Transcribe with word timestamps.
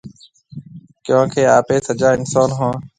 ڪيونڪي 1.05 1.43
آپي 1.57 1.77
سجا 1.87 2.09
اِنسون 2.15 2.49
هون۔ 2.59 2.73